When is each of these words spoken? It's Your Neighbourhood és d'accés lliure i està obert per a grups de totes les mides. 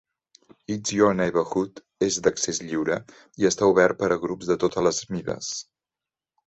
It's 0.75 0.93
Your 0.99 1.09
Neighbourhood 1.17 1.77
és 2.07 2.17
d'accés 2.29 2.61
lliure 2.71 2.99
i 3.43 3.49
està 3.53 3.71
obert 3.75 4.01
per 4.03 4.13
a 4.17 4.21
grups 4.27 4.53
de 4.53 4.61
totes 4.67 4.89
les 4.91 5.03
mides. 5.17 5.57